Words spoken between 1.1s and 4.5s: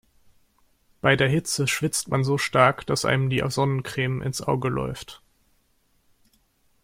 der Hitze schwitzt man so stark, dass einem die Sonnencreme ins